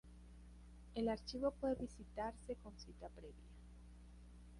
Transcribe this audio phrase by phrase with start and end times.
[0.95, 3.45] El archivo puede visitarse con cita previa.